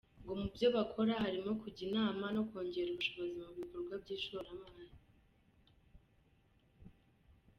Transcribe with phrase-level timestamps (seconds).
[0.21, 4.97] Ngo mu byo bakora harimo kujya inama no kongera ubushobozi mu bikorwa by’ishoramari.